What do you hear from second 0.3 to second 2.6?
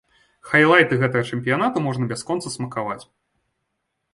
Хайлайты гэтага чэмпіянату можна бясконца